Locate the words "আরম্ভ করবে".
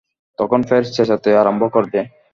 1.41-1.99